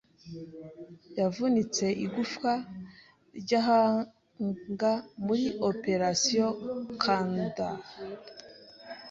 [1.19, 2.51] Yavunitse igufwa
[3.39, 4.91] ry’agahanga
[5.25, 6.49] muri Operation
[7.03, 7.77] Condor